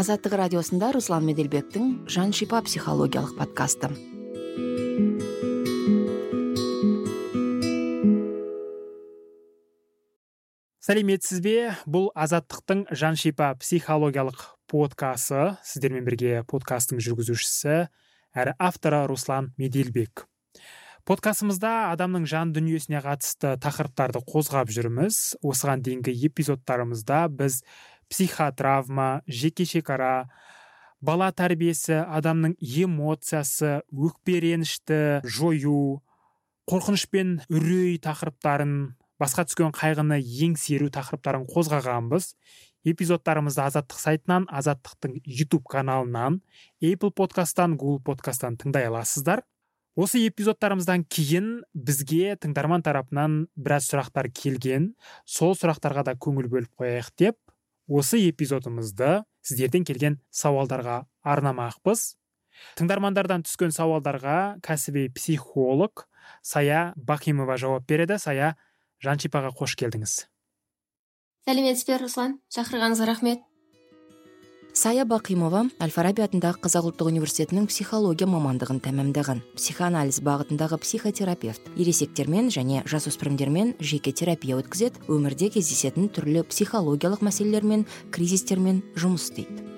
[0.00, 3.90] азаттық радиосында руслан меделбектің жан шипа психологиялық подкасты.
[10.80, 11.56] Сәлеметсіз бе?
[11.84, 14.40] Бұл азаттықтың жан шипа психологиялық
[14.72, 15.58] подкасы.
[15.68, 17.82] Сіздермен бірге подкасттың жүргізушісі
[18.32, 20.24] әрі авторы руслан меделбек.
[21.08, 25.16] Подкастымызда адамның жан дүниесіне қатысты тақырыптарды қозғап жүрміз.
[25.44, 27.62] Осыған дейінгі эпизодтарымызда біз
[28.10, 30.28] психотравма жеке шекара
[31.00, 36.02] бала тәрбиесі адамның эмоциясы өкпе ренішті жою
[36.70, 38.74] қорқыныш пен үрей тақырыптарын
[39.20, 42.34] басқа түскен қайғыны еңсеру тақырыптарын қозғағанбыз.
[42.88, 46.38] Эпизодтарымызды азаттық сайтынан азаттықтың ютуб каналынан
[46.80, 49.42] apple подкасттан google подкасттан тыңдай аласыздар.
[49.98, 54.94] Осы эпизодтарымыздан кейін бізге тыңдарман тарапынан біраз сұрақтар келген.
[55.26, 57.36] Сол сұрақтарға да көңіл бөліп қояйық деп
[57.90, 62.14] осы эпизодымызды сіздерден келген сауалдарға арнамақпыз.
[62.78, 66.06] Тыңдармандардан түскен сауалдарға кәсіби психолог
[66.42, 68.20] сая бахимова жауап береді.
[68.22, 68.54] Сая
[69.02, 70.16] жаншипаға қош келдіңіз.
[71.48, 72.38] Сәлеметсіз бе руслан.
[72.54, 73.46] Шақырғаныңызға рахмет.
[74.80, 79.42] Сая бақимова әл фараби атындағы қазақ ұлттық университетінің психология мамандығын тәмамдаған.
[79.58, 81.68] Психоанализ бағытындағы психотерапевт.
[81.76, 89.68] Ересектермен және жасөспірімдермен жеке терапия өткізеді өмірде кездесетін түрлі психологиялық мәселелермен кризистермен жұмыс істейді.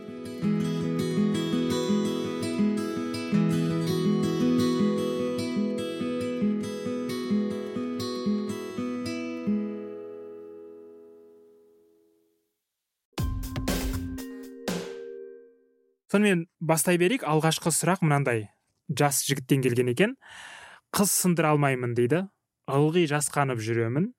[16.12, 17.24] Сонымен бастай берейік.
[17.24, 18.50] Алғашқы сұрақ мынандай.
[18.92, 20.16] Жас жігіттен келген екен.
[20.92, 22.27] Қыз сындыра алмаймын дейді.
[22.68, 24.10] Ылғи жасқанып жүремін.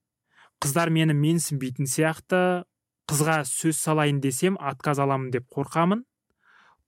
[0.64, 2.64] Қыздар мені менсінбейтін сияқты.
[3.12, 6.02] Қызға сөз салайын десем отказ аламын деп қорқамын.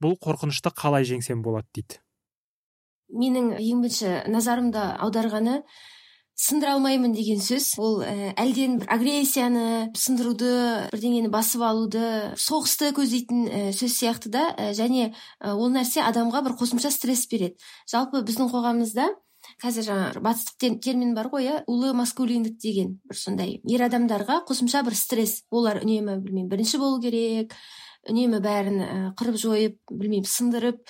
[0.02, 2.02] Бұл қорқынышты қалай жеңсем болады дейді.
[3.14, 5.60] Менің ең бірінші назарымды аударғаны
[6.36, 7.74] сындыра алмаймын деген сөз.
[7.82, 9.66] Ол ә, әлден бір агрессияны
[9.96, 10.52] сындыруды
[10.92, 12.06] бірдеңені басып алуды
[12.40, 14.50] соғысты көздейтін ә, сөз сияқты да.
[14.60, 17.56] Ә, және ол нәрсе адамға бір қосымша стресс береді.
[17.92, 19.08] Жалпы біздің қоғамымызда
[19.62, 21.64] қазір жаңағы батыстық термин бар ғой иә?
[21.72, 23.60] Улы маскулиндік деген бір сондай.
[23.70, 25.44] Ер адамдарға қосымша бір стресс.
[25.52, 27.54] Олар үнемі білмеймін бірінші болу керек
[28.10, 28.82] үнемі бәрін
[29.18, 30.82] қырып жойып білмеймін сындырып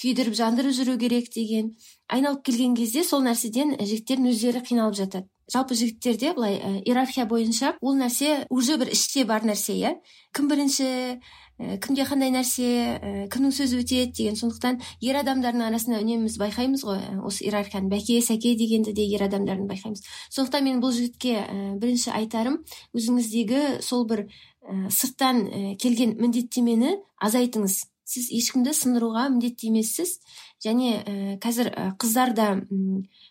[0.00, 1.74] күйдіріп жандырып жүру керек деген.
[2.08, 5.28] Айналып келген кезде сол нәрседен жігіттердің өздері қиналып жатады.
[5.52, 9.90] Жалпы жігіттерде былай ә, иерархия бойынша ол нәрсе уже бір іште бар нәрсе иә.
[10.32, 14.38] Кім бірінші ә, кімде қандай нәрсе ә, кімнің сөзі өтеді деген.
[14.38, 17.90] Сондықтан ер адамдардың арасында үнемі біз байқаймыз ғой осы иерархияны.
[17.92, 20.06] Бәке сәке дегенді де ер адамдардан байқаймыз.
[20.30, 22.62] Сондықтан мен бұл жігітке ә, бірінші айтарым
[22.96, 24.28] өзіңіздегі сол бір
[24.62, 27.82] ә, сырттан келген міндеттемені азайтыңыз.
[28.12, 30.18] Сіз ешкімді сындыруға міндетті емессіз
[30.62, 32.48] және ә, қазір ә, қыздар да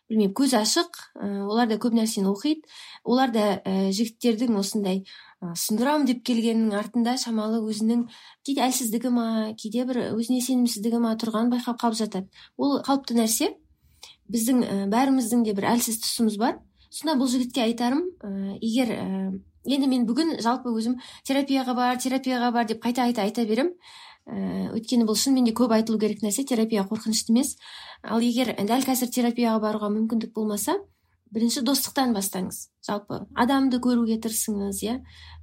[0.09, 2.66] білмеймін көзі ашық ә, олар да көп нәрсені оқиды.
[3.06, 5.03] Олар да ә, жігіттердің осындай
[5.40, 8.08] ә, сындырамын деп келгенінің артында шамалы өзінің
[8.46, 9.28] кейде әлсіздігі ма
[9.62, 12.28] кейде бір өзіне сенімсіздігі ма тұрғанын байқап қалып жатады.
[12.58, 13.53] Ол қалыпты нәрсе.
[14.31, 16.59] Біздің ә, бәріміздің де бір әлсіз тұсымыз бар.
[16.92, 19.08] Сонда бұл жігітке айтарым ә, егер ә,
[19.63, 23.75] енді мен бүгін жалпы өзім терапияға бар терапияға бар деп қайта қайта айта беремін
[24.30, 27.56] ііі өйткені бұл шынымен де көп айтылу керек нәрсе терапия қорқынышты емес.
[28.04, 30.78] Ал егер дәл қазір терапияға баруға мүмкіндік болмаса
[31.32, 32.68] бірінші достықтан бастаңыз.
[32.86, 34.98] Жалпы адамды көруге тырысыңыз иә.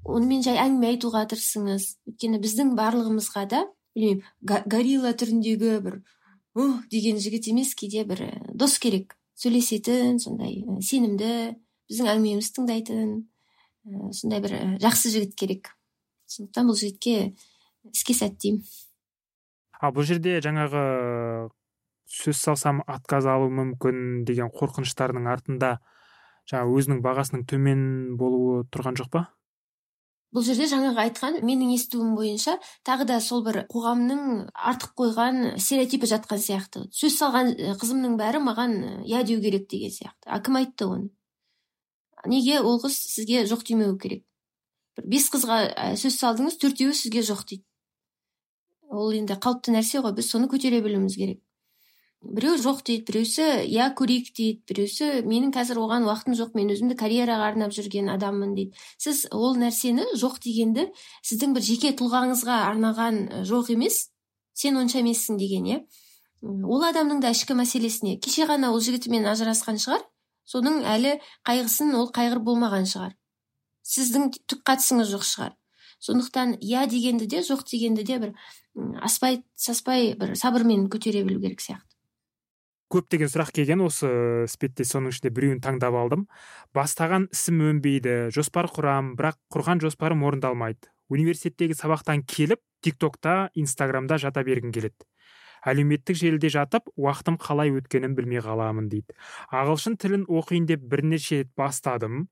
[0.05, 1.87] Онымен жай әңгіме айтуға тырысыңыз.
[2.09, 3.65] Өйткені біздің барлығымызға да
[3.97, 6.00] білмеймін горилла түріндегі бір
[6.59, 9.17] ух деген жігіт емес кейде бір дос керек.
[9.38, 11.56] Сөйлесетін сондай сенімді
[11.88, 13.12] біздің әңгімемізді тыңдайтын
[14.12, 15.72] сондай бір жақсы жігіт керек.
[16.28, 17.34] Сондықтан бұл жігітке
[17.93, 18.65] іске сәт деймін
[19.82, 20.82] ал бұл жерде жаңағы
[22.09, 25.76] сөз салсам отказ алуы мүмкін деген қорқыныштарының артында
[26.49, 27.82] жаңа өзінің бағасының төмен
[28.21, 29.26] болуы тұрған жоқ па?
[30.32, 36.08] Бұл жерде жаңағы айтқан менің естуім бойынша тағы да сол бір қоғамның артық қойған стереотипі
[36.08, 36.85] жатқан сияқты.
[36.93, 38.75] Сөз салған қызымның бәрі маған
[39.08, 40.29] иә деу керек деген сияқты.
[40.29, 41.08] А кім айтты оны?
[42.26, 44.25] Неге ол қыз сізге жоқ демеуі керек?
[44.99, 45.62] Бір бес қызға
[45.96, 47.68] сөз салдыңыз төртеуі сізге жоқ дейді.
[48.88, 51.43] Ол енді қалыпты нәрсе ғой біз соны көтере білуіміз керек.
[52.19, 56.96] Біреу жоқ дейді біреусі иә көрейік дейді біреусі менің қазір оған уақытым жоқ мен өзімді
[56.99, 58.75] карьераға арнап жүрген адаммын дейді.
[58.99, 60.88] Сіз ол нәрсені жоқ дегенді
[61.23, 64.08] сіздің бір жеке тұлғаңызға арнаған жоқ емес
[64.52, 65.79] сен онша емессің деген иә.
[66.43, 70.02] Ол адамның да ішкі мәселесіне кеше ғана ол жігітімен ажырасқан шығар
[70.49, 73.14] соның әлі қайғысын ол қайғырып болмаған шығар.
[73.87, 75.57] Сіздің түк қатысыңыз жоқ шығар.
[75.99, 78.35] Сондықтан иә дегенді де жоқ дегенді де бір
[79.03, 81.85] аспай саспай бір сабырмен көтере білу керек сияқты.
[82.89, 84.09] Көптеген сұрақ келген осы
[84.47, 86.25] іспетте соның ішінде біреуін таңдап алдым.
[86.73, 90.89] Бастаған ісім өнбейді жоспар құрам бірақ құрған жоспарым орындалмайды.
[91.12, 95.05] Университеттегі сабақтан келіп тик токта инстаграмда жата бергім келеді.
[95.69, 99.17] Әлеуметтік желіде жатып уақытым қалай өткенін білмей қаламын дейді.
[99.53, 102.29] Ағылшын тілін оқиын деп бірнеше рет бастадым.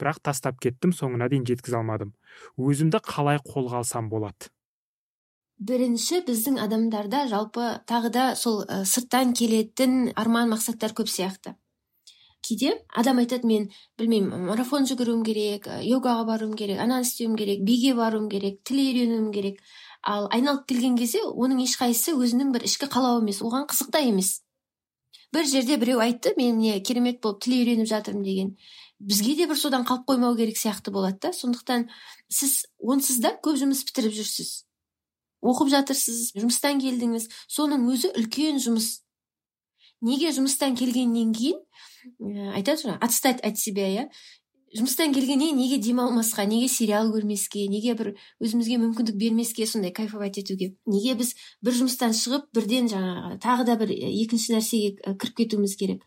[0.00, 2.14] Бірақ тастап кеттім соңына дейін жеткізе алмадым.
[2.58, 4.50] Өзімді қалай қолға алсам болады?
[5.58, 11.54] Бірінші біздің адамдарда жалпы тағы да сол ә, сырттан келетін арман мақсаттар көп сияқты.
[12.44, 17.94] Кейде адам айтады мен білмеймін марафон жүгіруім керек йогаға баруым керек ананы істеуім керек биге
[17.96, 19.62] баруым керек тіл үйренуім керек
[20.02, 24.42] ал айналып келген кезде оның ешқайсысы өзінің бір ішкі қалауы емес оған қызық та емес.
[25.32, 28.50] Бір жерде біреу айтты мен міне керемет болып тіл үйреніп жатырмын деген.
[29.00, 31.32] Бізге де бір содан қалып қоймау керек сияқты болады да.
[31.32, 31.88] Сондықтан
[32.28, 34.64] сіз онсыз да көп жұмыс бітіріп жүрсіз.
[35.44, 37.28] Оқып жатырсыз жұмыстан келдіңіз.
[37.48, 39.02] Соның өзі үлкен жұмыс.
[40.04, 41.60] Неге жұмыстан келгеннен кейін
[42.20, 44.08] ә, айтады жаңағы отстать от себя иә?
[44.74, 48.12] Жұмыстан келгеннен неге демалмасқа неге сериал көрмеске неге бір
[48.42, 50.74] өзімізге мүмкіндік бермеске сондай кайфовать етуге?
[50.86, 56.02] Неге біз бір жұмыстан шығып бірден жаңағы тағы да бір екінші нәрсеге кіріп кетуіміз керек?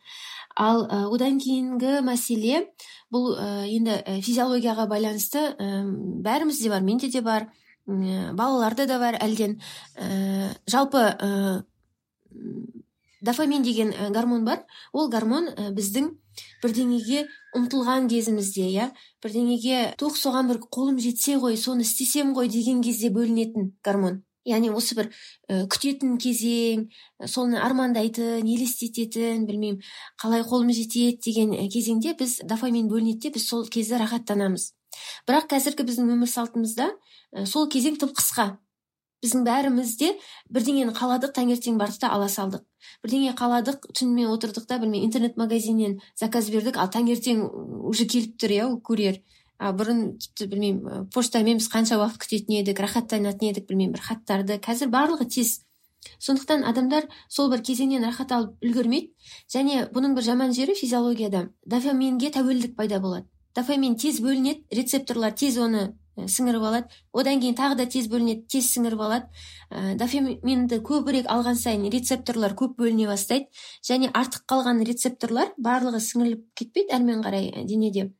[0.58, 2.66] Ал ә, одан кейінгі мәселе
[3.14, 5.86] бұл ә, енді физиологияға байланысты ә,
[6.26, 7.48] бәрімізде бар менде де бар
[7.88, 9.60] ә, балаларда да бар әлден.
[9.96, 11.64] Ә, жалпы ә,
[13.22, 14.64] дофамин деген гормон бар.
[14.94, 16.12] Ол гормон ә, біздің
[16.64, 17.26] бірдеңеге
[17.58, 18.88] ұмтылған кезімізде иә
[19.24, 24.24] бірдеңеге тух соған бір қолым жетсе ғой соны істесем ғой деген кезде бөлінетін гормон.
[24.48, 25.10] Яғни осы бір
[25.50, 26.88] ә, күтетін кезең
[27.26, 29.82] соны армандайтын елестететін білмеймін
[30.22, 34.72] қалай қолым жетеді деген кезеңде біз дофамин бөлінеді де біз сол кезде рахаттанамыз.
[35.28, 36.94] Бірақ қазіргі біздің өмір салтымызда
[37.36, 38.58] Э, сол кезең тым қысқа.
[39.24, 40.12] Біздің бәріміз де
[40.54, 42.64] бірдеңені қаладық таңертең бардық та ала салдық.
[43.04, 47.42] Бірдеңе қаладық түнімен отырдық та білмеймін интернет магазиннен заказ бердік ал таңертең
[47.90, 49.22] уже келіп тұр иә ол курьер.
[49.58, 54.60] А бұрын тіпті білмеймін поштамен біз қанша уақыт күтетін едік рахаттанатын едік білмеймін бір хаттарды.
[54.62, 55.64] Қазір барлығы тез.
[56.22, 59.10] Сондықтан адамдар сол бір кезеңнен рахат алып үлгермейді.
[59.50, 61.48] Және бұның бір жаман жері физиологияда.
[61.66, 63.26] Дофаминге тәуелділік пайда болады.
[63.58, 67.00] Дофамин тез бөлінеді рецепторлар тез оны сіңіріп алады.
[67.14, 69.28] Одан кейін тағы да тез бөлінеді тез сіңіріп алады.
[69.70, 73.52] Ә, дофаминді көбірек алған сайын рецепторлар көп бөліне бастайды.
[73.86, 78.12] Және артық қалған рецепторлар барлығы сіңіріліп кетпейді әрмен қарай денеде.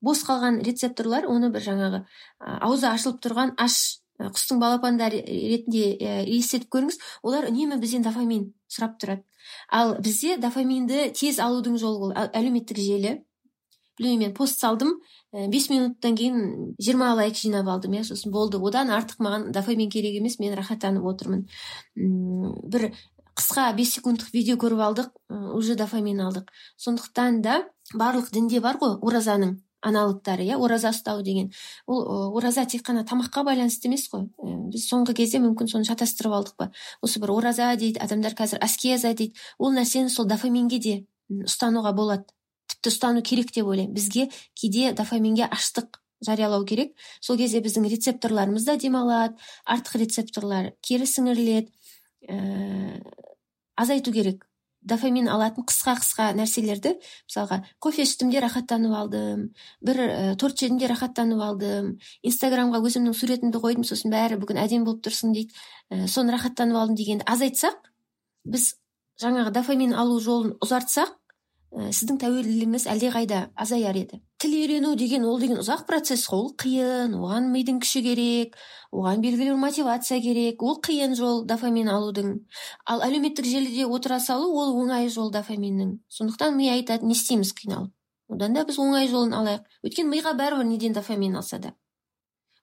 [0.00, 2.04] Бос қалған рецепторлар оны бір жаңағы
[2.40, 6.98] аузы ашылып тұрған аш құстың балапандары ретінде елестетіп көріңіз.
[7.22, 9.24] Олар үнемі бізден дофамин сұрап тұрады.
[9.70, 13.20] Ал бізде дофаминді тез алудың жолы ол әлеуметтік желі.
[14.02, 14.98] Білмеймін мен пост салдым
[15.32, 19.88] Э, бес минуттан кейін жиырма лайк жинап алдым иә сосын болды одан артық маған дофамин
[19.88, 21.46] керек емес мен рахаттанып отырмын
[22.68, 22.90] бір
[23.32, 25.08] қысқа бес секундтық видео көріп алдық
[25.56, 27.62] уже дофамин алдық сондықтан да
[27.94, 31.48] барлық дінде бар ғой оразаның аналогтары иә ораза ұстау деген
[31.86, 34.28] ол ораза тек қана тамаққа байланысты емес қой
[34.68, 36.68] біз соңғы кезде мүмкін соны шатастырып алдық па
[37.00, 40.94] осы бір ораза дейді адамдар қазір аскеза дейді ол нәрсені сол дофаминге де
[41.48, 42.28] ұстануға болады
[42.82, 43.94] тіпті ұстану керек деп ойлаймын.
[43.94, 46.94] Бізге кейде дофаминге аштық жариялау керек.
[47.20, 51.70] Сол кезде біздің рецепторларымыз да демалады артық рецепторлар кері сіңіріледі
[52.28, 53.02] ә,
[53.76, 54.46] азайту керек.
[54.82, 56.96] Дофамин алатын қысқа қысқа нәрселерді
[57.30, 59.44] мысалға кофе іштім де рахаттанып алдым
[59.78, 61.92] бір ә, торт жедім де рахаттанып алдым
[62.26, 65.54] инстаграмға өзімнің суретімді қойдым сосын бәрі бүгін әдемі болып тұрсың дейді
[65.86, 67.78] ә, соны рахаттанып алдым дегенді азайтсақ
[68.42, 68.72] біз
[69.22, 71.14] жаңағы дофамин алу жолын ұзартсақ
[71.72, 74.18] сіздің тәуелділігіңіз әлдеқайда азаяр еді.
[74.42, 76.42] Тіл үйрену деген ол деген ұзақ процесс қой.
[76.42, 78.58] Ол қиын оған мидың күші керек
[78.92, 80.62] оған белгілі бір мотивация керек.
[80.62, 82.34] Ол қиын жол дофамин алудың.
[82.84, 85.96] Ал әлеуметтік желіде отыра салу ол оңай жол дофаминнің.
[86.12, 87.92] Сондықтан ми айтады не істейміз қиналып
[88.32, 89.64] одан да біз оңай жолын алайық.
[89.84, 91.72] Өйткені миға бәрібір неден дофамин алса да.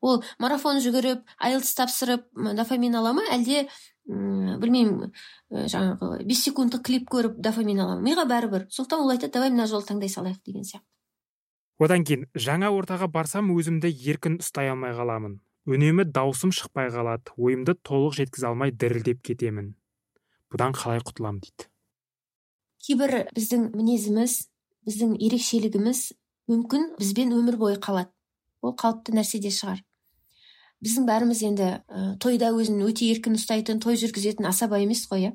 [0.02, 3.68] Ол марафон жүгіріп айлтс тапсырып дофамин ала ма әлде
[4.10, 5.12] білмеймін
[5.50, 8.04] жаңағы бес секундтық клип көріп дофамин аламын.
[8.06, 8.66] Миға бәрібір.
[8.74, 10.88] Сондықтан ол айтады давай мына жолды таңдай салайық деген сияқты.
[11.80, 15.40] Одан кейін жаңа ортаға барсам өзімді еркін ұстай алмай қаламын.
[15.70, 17.32] Үнемі даусым шықпай қалады.
[17.38, 19.76] Ойымды толық жеткізе алмай дірілдеп кетемін.
[20.50, 21.70] Бұдан қалай құтыламын дейді.
[22.84, 24.40] Кейбір біздің мінезіміз
[24.90, 26.02] біздің ерекшелігіміз
[26.50, 28.10] мүмкін бізбен өмір бойы қалады.
[28.66, 29.84] Ол қалыпты нәрсе де шығар.
[30.84, 35.32] Біздің бәріміз енді ә, тойда өзін өте еркін ұстайтын той жүргізетін асаба емес қой иә?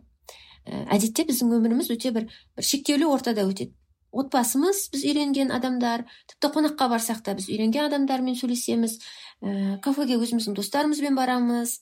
[0.64, 3.74] Әдетте біздің өміріміз өте бір бір шектеулі ортада өтеді.
[4.14, 8.96] Отбасымыз біз үйренген адамдар тіпті қонаққа барсақ та біз үйренген адамдармен сөйлесеміз.
[9.42, 11.80] Ә, кафеге өзіміздің достарымызбен барамыз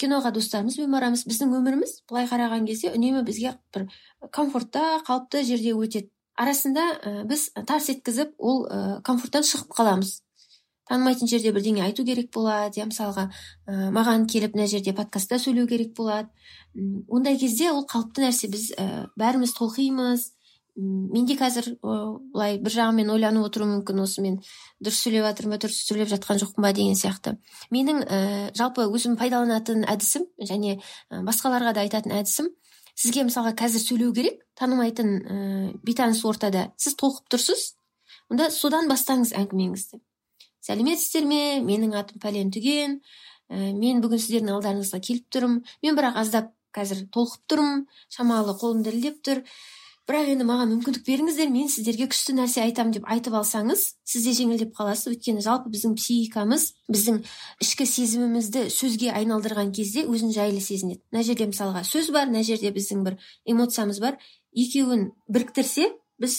[0.00, 1.26] киноға достарымызбен барамыз.
[1.28, 3.88] Біздің өміріміз былай қараған кезде үнемі бізге бір
[4.32, 6.08] комфортта қалыпты жерде өтеді.
[6.38, 10.20] Арасында ә, біз тарс еткізіп ол ә, комфорттан шығып қаламыз.
[10.88, 15.66] Танымайтын жерде бірдеңе айту керек болады иә мысалға ә, маған келіп мына жерде подкастта сөйлеу
[15.68, 16.28] керек болады.
[17.08, 18.50] Ондай кезде ол қалыпты нәрсе.
[18.52, 20.30] Біз ә, бәріміз толқимыз.
[20.74, 24.40] Менде қазір былай бір жағымен ойланып отыруым мүмкін осы мен
[24.82, 27.36] дұрыс сөйлеп жатырмын ба дұрыс сөйлеп жатқан жоқпын ба деген сияқты.
[27.70, 28.18] Менің ә,
[28.58, 30.80] жалпы өзім пайдаланатын әдісім және
[31.14, 32.50] басқаларға да айтатын әдісім
[32.98, 35.38] сізге мысалға қазір сөйлеу керек танымайтын ә,
[35.86, 37.64] бейтаныс ортада сіз толқып тұрсыз
[38.30, 40.02] онда содан бастаңыз әңгімеңізді.
[40.64, 45.62] Сәлеметсіздер ме менің атым пәлен түген ә, мен бүгін сіздердің алдарыңызға келіп тұрмын.
[45.84, 49.42] Мен бірақ аздап қазір толқып тұрмын шамалы қолым дірілдеп тұр.
[50.04, 54.34] Бірақ енді маған мүмкіндік беріңіздер мен сіздерге күшті нәрсе айтамын деп айтып алсаңыз сіз де
[54.36, 55.14] жеңілдеп қаласыз.
[55.14, 57.22] Өйткені жалпы біздің психикамыз біздің
[57.64, 61.00] ішкі сезімімізді сөзге айналдырған кезде өзін жайлы сезінеді.
[61.08, 63.16] Мына жерде мысалға сөз бар мына жерде біздің бір
[63.48, 64.20] эмоциямыз бар.
[64.52, 65.88] Екеуін біріктірсе
[66.20, 66.36] біз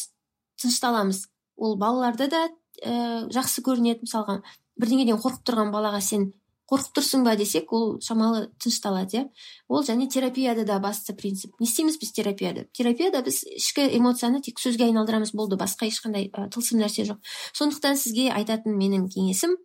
[0.62, 1.26] тынышталамыз.
[1.58, 2.44] Ол балаларда да
[2.84, 4.42] ә, жақсы көрінеді мысалға.
[4.80, 6.32] Бірдеңеден қорқып тұрған балаға сен
[6.70, 9.24] қорқып тұрсың ба десек ол шамалы тынышталады иә.
[9.70, 11.54] Ол және терапияда да басты принцип.
[11.60, 12.66] Не істейміз біз терапияда?
[12.74, 17.22] Терапияда біз ішкі эмоцияны тек сөзге айналдырамыз болды басқа ешқандай ә, тылсым нәрсе жоқ.
[17.54, 19.56] Сондықтан сізге айтатын менің кеңесім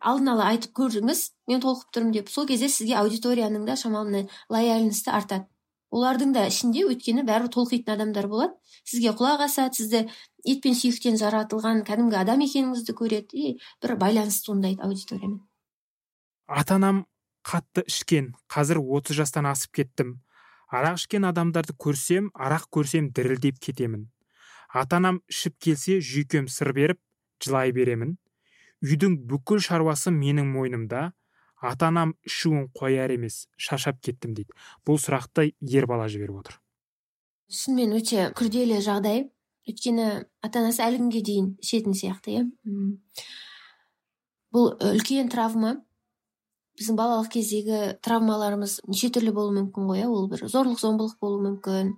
[0.00, 2.32] алдын ала айтып көріңіз мен толқып тұрмын деп.
[2.32, 5.46] Сол кезде сізге аудиторияның да шамалы лояльності артады.
[5.96, 8.54] Олардың да ішінде өйткені бәрібір толқитын адамдар болады.
[8.84, 10.02] Сізге құлақ асады сізді
[10.44, 13.32] ет пен сүйектен жаратылған кәдімгі адам екеніңізді көреді.
[13.32, 15.40] И бір байланыс туындайды аудиториямен.
[16.46, 17.06] Ата анам
[17.46, 18.34] қатты ішкен.
[18.52, 20.20] Қазір отыз жастан асып кеттім.
[20.68, 24.08] Арақ ішкен адамдарды көрсем арақ көрсем дірілдеп кетемін.
[24.68, 27.00] Ата анам ішіп келсе жүйкем сыр беріп
[27.42, 28.16] жылай беремін.
[28.84, 31.12] Үйдің бүкіл шаруасы менің мойнымда.
[31.62, 34.52] Ата анам ішуін қояр емес шаршап кеттім дейді.
[34.86, 36.60] Бұл сұрақты ер бала жіберіп отыр.
[37.48, 39.26] Шынымен өте күрделі жағдай.
[39.66, 40.06] Өйткені
[40.46, 42.44] ата анасы әлі күнге дейін ішетін сияқты иә?
[44.54, 45.76] Бұл үлкен травма.
[46.76, 50.10] Біздің балалық кездегі травмаларымыз неше түрлі болуы мүмкін ғой иә?
[50.12, 51.94] Ол бір зорлық зомбылық болуы мүмкін.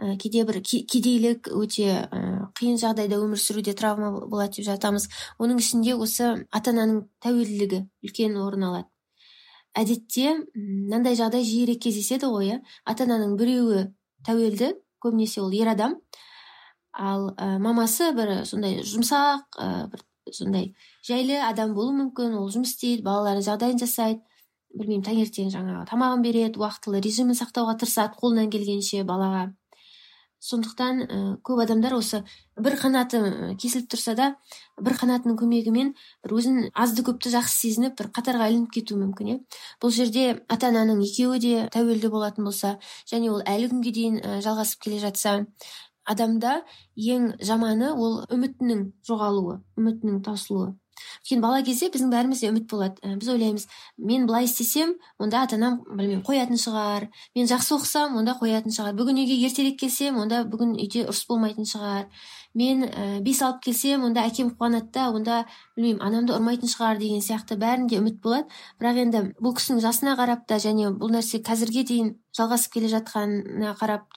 [0.00, 2.20] Ә, кейде бір кедейлік өте ә,
[2.56, 5.08] қиын жағдайда өмір сүруде травма болады деп жатамыз.
[5.38, 8.88] Оның ішінде осы ата ананың тәуелділігі үлкен орын алады.
[9.76, 12.60] Әдетте мынандай жағдай жиірек кездеседі ғой иә?
[12.88, 13.84] Ата ананың біреуі
[14.26, 14.72] тәуелді
[15.04, 16.00] көбінесе ол ер адам.
[16.92, 20.02] Ал ә, мамасы бір сондай жұмсақ ә, бір
[20.34, 20.72] сондай
[21.06, 24.24] жайлы адам болуы мүмкін ол жұмыс істейді балаларының жағдайын жасайды.
[24.70, 29.48] Білмеймін таңертең жаңағы тамағын береді уақытылы режимін сақтауға тырысады қолынан келгенше балаға.
[30.40, 32.22] Сондықтан ә, көп адамдар осы
[32.56, 33.20] бір қанаты
[33.60, 34.28] кесіліп тұрса да
[34.80, 35.92] бір қанатының көмегімен
[36.24, 39.38] бір өзін азды көпті жақсы сезініп бір қатарға ілініп кетуі мүмкін иә.
[39.82, 42.78] Бұл жерде ата ананың екеуі де тәуелді болатын болса
[43.12, 45.38] және ол әлі күнге дейін жалғасып келе жатса
[46.08, 46.60] адамда
[46.96, 50.74] ең жаманы ол үмітінің жоғалуы үмітінің таусылуы.
[51.20, 53.14] Өйткені бала кезде біздің бәрімізде үміт болады.
[53.20, 53.66] Біз ойлаймыз
[53.98, 57.08] мен былай істесем онда ата анам білмеймін қоятын шығар.
[57.36, 58.96] Мен жақсы оқысам онда қоятын шығар.
[58.98, 62.06] Бүгін үйге ертерек келсем онда бүгін үйде ұрыс болмайтын шығар.
[62.54, 65.44] Мен ә, бес алып келсем онда әкем қуанады да онда
[65.76, 68.50] білмеймін анамды ұрмайтын шығар деген сияқты бәрінде үміт болады.
[68.80, 73.76] Бірақ енді бұл кісінің жасына қарап та және бұл нәрсе қазірге дейін жалғасып келе жатқанына
[73.78, 74.08] қарап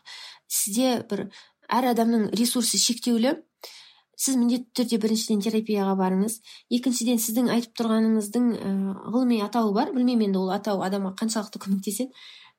[0.49, 1.27] сізде бір
[1.69, 3.37] әр адамның ресурсы шектеулі.
[4.23, 6.39] Сіз міндетті түрде біріншіден терапияға барыңыз.
[6.71, 8.71] Екіншіден сіздің айтып тұрғаныңыздың ә,
[9.11, 9.91] ғылыми атауы бар.
[9.95, 12.11] Білмеймін енді ол атау адамға қаншалықты көмектеседі.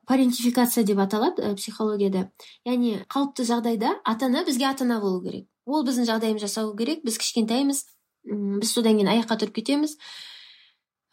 [0.05, 2.27] Парентификация деп аталады ә, психологияда.
[2.69, 5.49] Яғни қалыпты жағдайда ата ана бізге ата ана болу керек.
[5.65, 7.01] Ол біздің жағдайымызды жасау керек.
[7.05, 7.83] Біз кішкентаймыз
[8.25, 9.97] біз содан кейін аяққа тұрып кетеміз.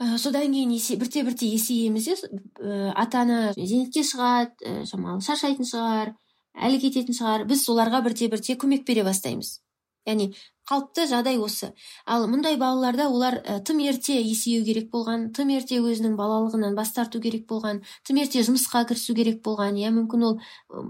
[0.01, 5.69] Ә, содан кейін есе, бірте бірте есейеміз иә ата ана зейнетке шығады ә, шамалы шаршайтын
[5.69, 6.15] шығар
[6.57, 7.45] әлі кететін шығар.
[7.49, 9.61] Біз соларға бірте бірте көмек бере бастаймыз.
[10.07, 10.33] Яғни
[10.69, 11.73] қалыпты жағдай осы.
[12.07, 16.93] Ал мұндай балаларда олар ә, тым ерте есею керек болған тым ерте өзінің балалығынан бас
[16.95, 20.39] тарту керек болған тым ерте жұмысқа кірісу керек болған иә мүмкін ол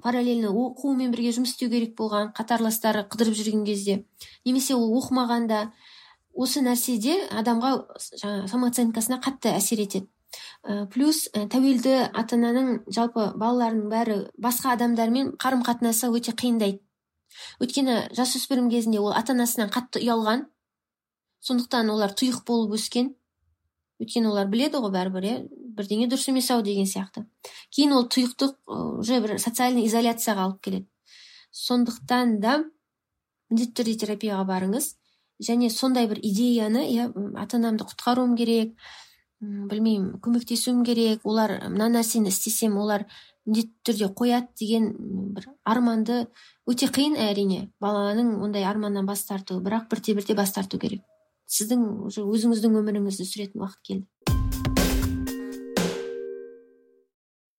[0.05, 4.05] параллельно оқумен бірге жұмыс істеу керек болған қатарластары қыдырып жүрген кезде.
[4.45, 5.71] Немесе ол оқымағанда
[6.33, 7.73] осы нәрседе адамға
[8.21, 10.09] жаңағы самооценкасына қатты әсер етеді.
[10.93, 16.81] Плюс ә, тәуелді ата ананың жалпы балаларының бәрі басқа адамдармен қарым қатынасы өте қиындайды.
[17.63, 20.47] Өйткені жасөспірім кезінде ол ата анасынан қатты ұялған.
[21.43, 23.13] Сондықтан олар тұйық болып өскен.
[24.03, 25.37] Өйткені олар біледі ғой бәрібір иә?
[25.77, 27.25] Бірдеңе дұрыс емес ау деген сияқты.
[27.75, 28.57] Кейін ол тұйықтық
[29.01, 30.87] уже бір социальный изоляцияға алып келеді.
[31.53, 32.59] Сондықтан да
[33.51, 34.95] міндетті түрде терапияға барыңыз.
[35.43, 37.09] Және сондай бір идеяны иә
[37.41, 38.77] ата анамды құтқаруым керек
[39.43, 41.25] білмеймін көмектесуім керек.
[41.25, 43.07] Олар мына нәрсені істесем олар
[43.47, 44.93] міндетті түрде қояды деген
[45.35, 46.27] бір арманды
[46.69, 47.73] өте қиын әрине.
[47.83, 51.03] Баланың ондай арманнан бас тарту бірақ бірте бірте бас тарту керек.
[51.51, 54.07] Сіздің уже өзіңіздің өміріңізді сүретін уақыт келді.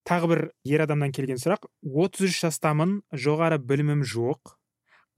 [0.07, 1.67] Тағы бір ер адамнан келген сұрақ.
[1.83, 4.55] отыз үш жастамын жоғары білімім жоқ.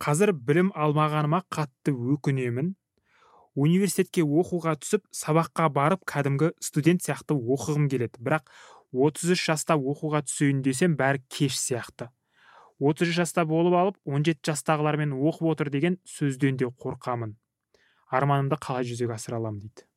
[0.01, 2.75] Қазір білім алмағаныма қатты өкінемін.
[3.55, 8.19] Университетке оқуға түсіп сабаққа барып кәдімгі студент сияқты оқығым келеді.
[8.19, 8.51] Бірақ
[8.95, 12.09] 33 жаста оқуға түсейін десем бәрі кеш сияқты.
[12.79, 17.35] 33 жаста болып алып 17 жастағылармен оқып отыр деген сөзден де қорқамын.
[18.11, 19.87] Арманымды қалай жүзеге асыра аламын дейді.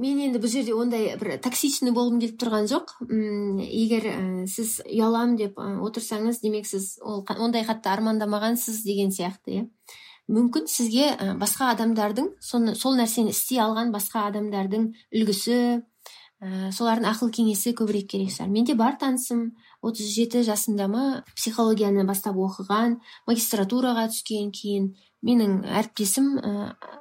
[0.00, 2.94] Мен енді бұл жерде ондай бір токсичный болғым келіп тұрған жоқ.
[3.12, 9.12] М егер ә, сіз ұяламын деп ә, отырсаңыз демек сіз ол ондай қатты армандамағансыз деген
[9.12, 9.66] сияқты иә.
[10.32, 15.82] Мүмкін сізге ә, басқа адамдардың соны сол нәрсені істей алған басқа адамдардың үлгісі
[16.42, 19.52] ә, солардың ақыл кеңесі көбірек керек шығар менде бар танысым.
[19.82, 21.04] 37 жасында ма
[21.36, 22.98] психологияны бастап оқыған
[23.30, 26.52] магистратураға түскен кейін менің әріптесім ә,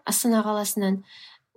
[0.05, 1.01] астана қаласынан.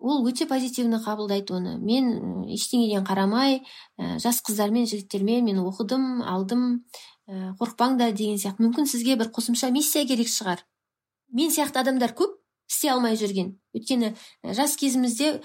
[0.01, 1.77] Ол өте позитивно қабылдайды оны.
[1.79, 3.61] Мен ештеңеден қарамай
[3.97, 6.85] ә, жас қыздармен жігіттермен мен оқыдым алдым.
[7.29, 8.65] Ә, қорықпаңдар деген сияқты.
[8.65, 10.65] Мүмкін сізге бір қосымша миссия керек шығар.
[11.33, 13.55] Мен сияқты адамдар көп істей алмай жүрген.
[13.77, 14.15] Өйткені
[14.57, 15.41] жас кезімізде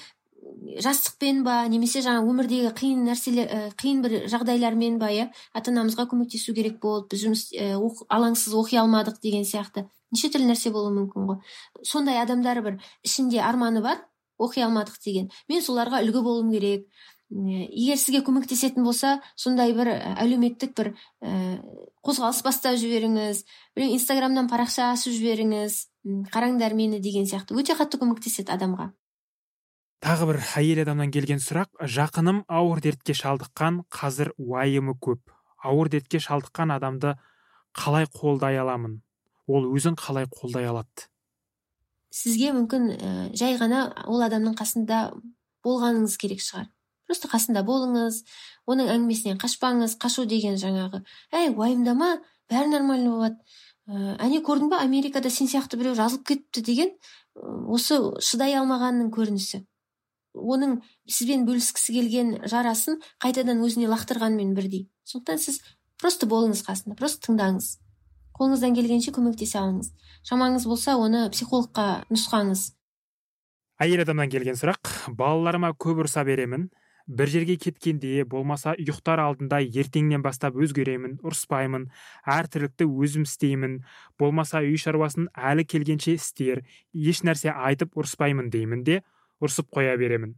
[0.84, 5.29] жастықпен ба немесе жаңа өмірдегі қиын нәрселер ә, қиын бір жағдайлармен ба иә?
[5.53, 7.75] ата анамызға көмектесу керек болды біз жұмыс ә,
[8.10, 9.86] алаңсыз оқи алмадық деген сияқты.
[10.12, 11.39] Неше түрлі нәрсе болуы мүмкін ғой.
[11.84, 14.01] Сондай адамдар бір ішінде арманы бар
[14.39, 15.29] оқи алмадық деген.
[15.50, 16.88] Мен соларға үлгі болуым керек.
[17.29, 21.60] Егер сізге көмектесетін болса сондай бір әлеуметтік бір ә,
[22.01, 23.44] қозғалыс бастап жіберіңіз
[23.86, 25.84] инстаграмнан парақша ашып жіберіңіз
[26.34, 27.53] қараңдар мені деген сияқты.
[27.53, 28.89] Өте қатты көмектеседі адамға.
[30.03, 31.72] Тағы бір әйел адамнан келген сұрақ.
[31.84, 35.22] Жақыным ауыр дертке шалдыққан қазір уайымы көп.
[35.64, 37.16] Ауыр дертке шалдыққан адамды
[37.75, 39.01] қалай қолдай аламын?
[39.48, 41.09] Ол өзін қалай қолдай алады?
[42.09, 45.12] Сізге мүмкін ә, жай ғана ол адамның қасында
[45.66, 46.70] болғаныңыз керек шығар.
[47.05, 48.24] Просто қасында болыңыз
[48.70, 51.03] оның әңгімесінен қашпаңыз қашу деген жаңағы.
[51.33, 52.16] Әй уайымдама
[52.50, 53.38] бәрі нормально болады.
[53.90, 56.96] Ә, әне көрдің ба америкада сен сияқты біреу жазылып кетіпті деген
[57.70, 59.66] осы шыдай алмағанның көрінісі.
[60.33, 64.87] Оның сізбен бөліскісі келген жарасын қайтадан өзіне лақтырғанмен бірдей.
[65.09, 65.61] Сондықтан сіз
[66.01, 67.77] просто болыңыз қасында просто тыңдаңыз.
[68.39, 69.92] Қолыңыздан келгенше көмектесе алыңыз.
[70.29, 72.70] Шамаңыз болса оны психологқа нұсқаңыз.
[73.79, 74.92] Әйел адамнан келген сұрақ.
[75.15, 76.70] Балаларыма көп ұрса беремін
[77.09, 81.87] бір жерге кеткенде болмаса ұйықтар алдында ертеңнен бастап өзгеремін ұрыспаймын
[82.29, 83.79] әр тірлікті өзім істеймін
[84.22, 86.61] болмаса үй шаруасын әлі келгенше істер
[86.94, 89.00] еш нәрсе айтып ұрыспаймын деймін де
[89.43, 90.37] ұрсып қоя беремін.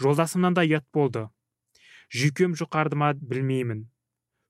[0.00, 1.26] Жолдасымнан да ұят болды.
[2.10, 3.84] Жүйкем жұқарды ма білмеймін.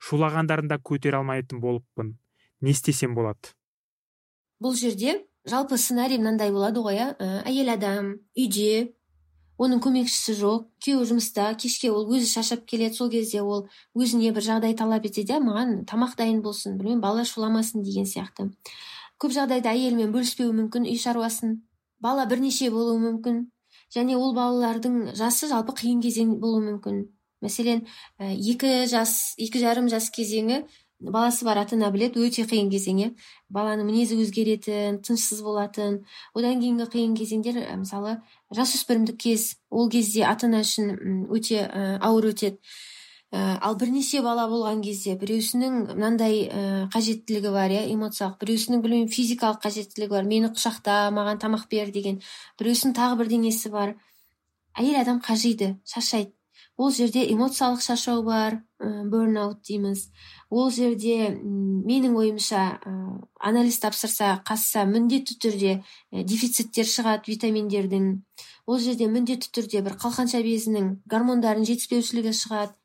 [0.00, 2.14] Шулағандарында көтере алмайтын болыппын.
[2.60, 3.52] Не істесем болады?
[4.60, 7.06] Бұл жерде жалпы сценарий мынандай болады ғой иә
[7.48, 8.92] әйел адам үйде
[9.60, 14.44] оның көмекшісі жоқ күйеуі жұмыста кешке ол өзі шаршап келеді сол кезде ол өзіне бір
[14.44, 18.50] жағдай талап етеді иә маған тамақ дайын болсын білмеймін балалар шуламасын деген сияқты.
[19.20, 21.58] Көп жағдайда әйелімен бөліспеуі мүмкін үй шаруасын
[22.00, 23.42] бала бірнеше болуы мүмкін.
[23.94, 27.02] Және ол балалардың жасы жалпы қиын кезең болуы мүмкін.
[27.40, 27.86] Мәселен
[28.20, 30.62] екі жас екі жарым жас кезеңі
[31.00, 33.08] баласы бар ата ана біледі өте қиын кезең иә
[33.48, 36.02] баланың мінезі өзгеретін тынышсыз болатын.
[36.36, 38.18] Одан кейінгі қиын кезеңдер мысалы
[38.56, 40.92] жасөспірімдік кез ол кезде ата ана үшін
[41.32, 42.60] өте ә, ауыр өтеді.
[43.30, 46.62] Ә, ал бірнеше бала болған кезде біреусінің мынандай ә,
[46.94, 52.18] қажеттілігі бар иә эмоциялық біреусінің білмеймін физикалық қажеттілігі бар мені құшақта маған тамақ бер деген
[52.58, 53.94] біреусінің тағы бірдеңесі бар.
[54.74, 56.34] Әйел адам қажиды шаршайды.
[56.80, 60.06] Ол жерде эмоциялық шаршау бар бернаут дейміз.
[60.48, 62.92] Ол жерде менің ойымша ә,
[63.38, 68.10] анализ тапсырса қазса міндетті түрде ә, дефициттер шығады витаминдердің.
[68.66, 72.79] Ол жерде міндетті түрде бір қалқанша безінің гормондардың жетіспеушілігі шығады.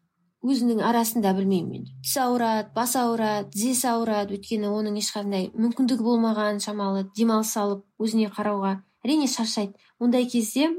[0.46, 6.62] Өзінің арасында білмеймін енді тіс ауырады бас ауырады тізесі ауырады өйткені оның ешқандай мүмкіндігі болмаған
[6.64, 9.74] шамалы демалыс алып өзіне қарауға әрине шаршайды.
[10.00, 10.70] Ондай кезде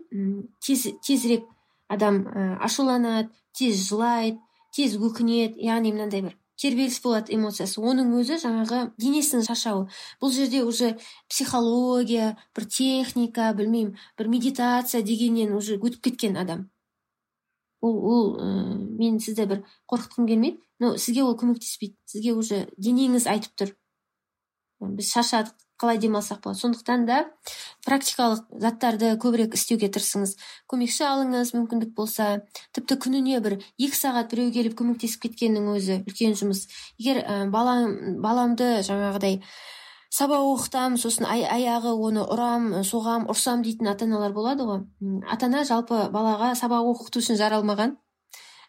[0.65, 1.47] тез тезірек
[1.89, 2.25] адам
[2.61, 4.41] ашуланады тез жылайды
[4.75, 7.81] тез өкінеді яғни мынандай бір тербеліс болады эмоциясы.
[7.81, 9.89] Оның өзі жаңағы денесінің шаршауы.
[10.21, 10.97] Бұл жерде уже
[11.29, 16.69] психология бір техника білмеймін бір медитация дегеннен уже өтіп кеткен адам.
[17.87, 18.25] Ол ол
[18.99, 20.61] мен сізді бір қорқытқым келмейді.
[20.83, 23.77] Но сізге ол көмектеспейді сізге уже денеңіз айтып тұр.
[24.81, 26.61] Біз шаршадық қалай демалсақ болады.
[26.61, 27.19] Сондықтан да
[27.87, 30.35] практикалық заттарды көбірек істеуге тырысыңыз.
[30.69, 32.43] Көмекші алыңыз мүмкіндік болса.
[32.77, 36.67] Тіпті күніне бір екі сағат біреу келіп көмектесіп кеткеннің өзі үлкен жұмыс.
[37.01, 39.43] Егер ә, балам баламды жаңағыдай
[40.17, 44.83] сабақ оқытамын сосын ай, аяғы оны ұрам соғам ұрсам дейтін ата аналар болады ғой.
[45.29, 47.97] Ата ана жалпы балаға сабақ оқыту үшін жаралмаған.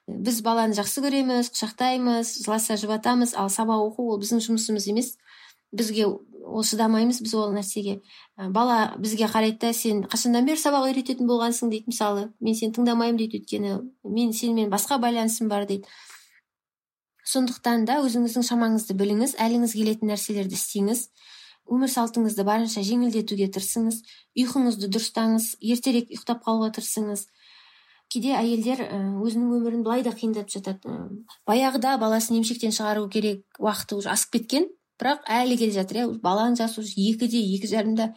[0.07, 5.13] Біз баланы жақсы көреміз құшақтаймыз жыласа жұбатамыз ал сабақ оқу ол біздің жұмысымыз емес.
[5.71, 8.01] Бізге ол шыдамаймыз біз ол нәрсеге.
[8.37, 11.71] Бала бізге қарайды да сен қашаннан бері сабақ үйрететін болғансың?
[11.71, 12.31] дейді мысалы.
[12.39, 13.73] Мен сені тыңдамаймын дейді өйткені.
[14.03, 15.87] Мен сенімен басқа байланысым бар дейді.
[17.27, 21.09] Сондықтан да өзіңіздің шамаңызды біліңіз әліңіз келетін нәрселерді істеңіз.
[21.71, 24.01] Өмір салтыңызды барынша жеңілдетуге тырысыңыз
[24.39, 27.25] ұйқыңызды дұрыстаңыз ертерек ұйықтап қалуға тырысыңыз.
[28.07, 28.85] Кейде әйелдер
[29.19, 30.97] өзінің өмірін былай да қиындатып жатады.
[31.47, 34.69] Баяғыда баласын емшектен шығару керек уақыты уже асып кеткен
[35.01, 36.05] бірақ әлі келе жатыр иә.
[36.23, 38.13] Баланың жасы уже екіде екі жарымда.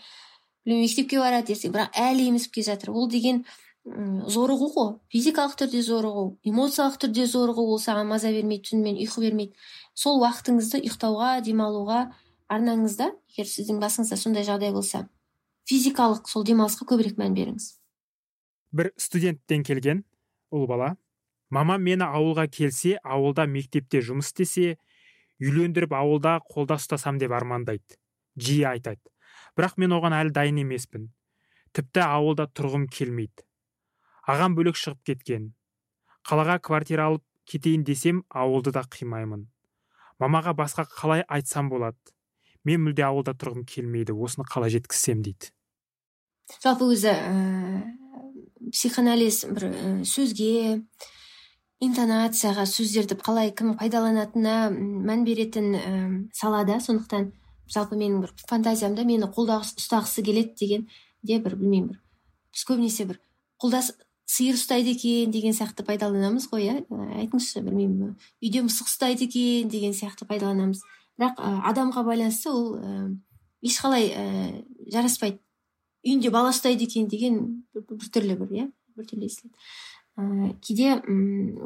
[0.64, 2.94] Білмеймін мектепке барады ертең бірақ әлі емізіп келе жатыр.
[2.94, 3.42] Ол деген
[4.30, 4.90] зорығу ғой.
[5.10, 9.56] Физикалық түрде зорығу эмоциялық түрде зорығу ол саған маза бермейді түнімен ұйқы бермейді.
[9.96, 12.00] Сол уақытыңызды ұйықтауға демалуға
[12.50, 15.04] арнаңыз да егер сіздің басыңызда сондай жағдай болса
[15.70, 17.66] физикалық сол демалысқа көбірек мән беріңіз.
[18.74, 20.02] Бір студенттен келген
[20.50, 20.96] ұл бала
[21.54, 24.76] мамам мені ауылға келсе ауылда мектепте жұмыс істесе
[25.42, 27.98] үйлендіріп ауылда қолда ұстасам деп армандайды
[28.36, 29.02] жиі айтады.
[29.58, 31.08] Бірақ мен оған әлі дайын емеспін.
[31.74, 33.44] Тіпті ауылда тұрғым келмейді.
[34.30, 35.50] Ағам бөлек шығып кеткен.
[36.26, 39.46] Қалаға квартира алып кетейін десем ауылды да қимаймын.
[40.20, 41.98] Мамаға басқа қалай айтсам болады?
[42.68, 45.52] Мен мүлде ауылда тұрғым келмейді осыны қалай жеткізсем дейді.
[46.60, 47.82] Жалпы өзі ә,
[48.72, 50.82] психоанализ бір ә, сөзге
[51.80, 55.94] интонацияға сөздерді қалай кім пайдаланатынына мән беретін ә,
[56.36, 57.30] салада сондықтан
[57.70, 60.86] жалпы менің бір фантазиямда мені қолда ұстағысы келеді деген
[61.22, 62.00] де бір білмеймін бір.
[62.52, 63.20] Біз көбінесе бір
[63.62, 63.82] қолда
[64.30, 66.76] сиыр ұстайды екен деген сияқты пайдаланамыз ғой иә.
[66.90, 70.82] Айтыңызшы білмеймін үйде мысық ұстайды екен деген сияқты пайдаланамыз.
[71.20, 73.12] Бірақ ә, адамға байланысты ол ә,
[73.60, 74.24] ешқалай ә,
[74.92, 75.40] жараспайды.
[76.00, 77.40] Үйінде бала ұстайды екен деген
[77.76, 79.52] біртүрлі бір иә біртүрлі естіледі.
[80.16, 80.96] Ә, кейде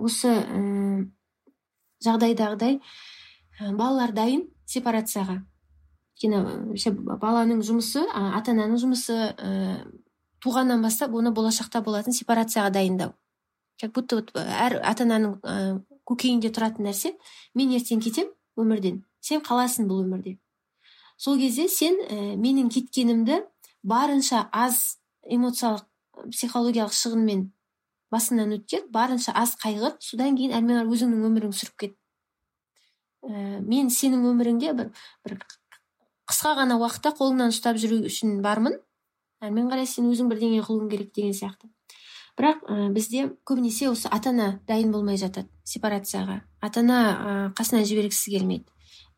[0.02, 1.06] осы ә,
[2.02, 5.38] жағдайдағыдай ә, балалар дайын сепарацияға.
[6.14, 9.86] Өйткені баланың жұмысы ата ананың жұмысы ә,
[10.42, 13.14] туғаннан бастап оны болашақта болатын сепарацияға дайындау.
[13.80, 17.14] Как будто вот әр ата ананың ә, көкейінде тұратын нәрсе
[17.54, 19.02] мен ертең кетем өмірден.
[19.24, 20.36] Сен қаласың бұл өмірде.
[21.16, 23.40] Сол кезде сен ә, менің кеткенімді
[23.82, 25.86] барынша аз эмоциялық
[26.30, 27.46] психологиялық шығынмен
[28.12, 31.94] басыңнан өткен барынша аз қайғыр содан кейін әрмен қарай өзіңнің өміріңді сүріп кет.
[33.24, 34.90] Ә, мен сенің өміріңде бір
[35.24, 35.38] бір
[36.28, 38.76] қысқа ғана уақытта қолыңнан ұстап жүру үшін бармын.
[39.44, 41.70] Әрмен қарай сен өзің бірдеңе қылуың керек деген сияқты.
[42.38, 46.42] Бірақ ә, бізде көбінесе осы ата ана дайын болмай жатады сепарацияға.
[46.60, 48.73] Ата ана ә, қасына жібергісі келмейді.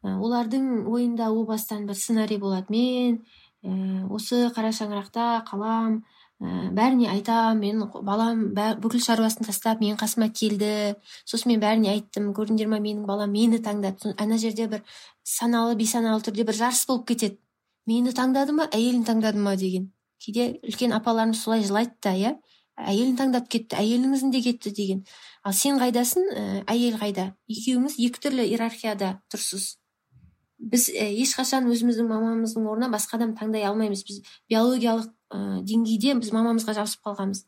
[0.06, 2.66] Олардың ойында о бастан бір сценарий болады.
[2.70, 3.22] Мен
[3.64, 6.02] ә, осы қара шаңырақта қалам
[6.40, 10.94] ә, бәріне айтам мен балам бүкіл шаруасын тастап менің қасыма келді.
[11.24, 14.82] Сосын мен бәріне айттым көрдіңдер ма менің балам мені таңдады ана жерде бір
[15.24, 17.40] саналы бейсаналы түрде бір жарыс болып кетеді.
[17.86, 19.92] Мені таңдады ма әйелін таңдады ма деген.
[20.22, 22.36] Кейде үлкен апаларымыз солай жылайды да иә.
[22.76, 25.04] Әйелін таңдап кетті әйелінің ізінде кетті деген.
[25.44, 26.26] Ал сен қайдасың?
[26.28, 27.30] Ә, әйел қайда?
[27.48, 29.76] Екеуіңіз екі түрлі иерархияда тұрсыз.
[30.58, 34.04] Біз ә, ешқашан өзіміздің мамамыздың орнына басқа адам таңдай алмаймыз.
[34.08, 37.44] Біз биологиялық ә, деңгейде біз мамамызға жабысып қалғанбыз.